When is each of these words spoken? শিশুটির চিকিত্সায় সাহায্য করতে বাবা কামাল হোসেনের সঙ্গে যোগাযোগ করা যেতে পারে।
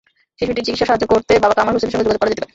শিশুটির 0.39 0.65
চিকিত্সায় 0.65 0.89
সাহায্য 0.89 1.05
করতে 1.13 1.33
বাবা 1.43 1.55
কামাল 1.57 1.73
হোসেনের 1.75 1.93
সঙ্গে 1.93 2.05
যোগাযোগ 2.05 2.21
করা 2.21 2.31
যেতে 2.31 2.41
পারে। 2.41 2.49